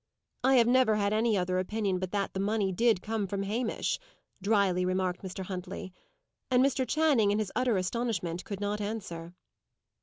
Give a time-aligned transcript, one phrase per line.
[0.43, 3.99] "I have never had any other opinion but that the money did come from Hamish,"
[4.41, 5.45] drily remarked Mr.
[5.45, 5.93] Huntley.
[6.49, 6.87] And Mr.
[6.87, 9.35] Channing, in his utter astonishment, could not answer.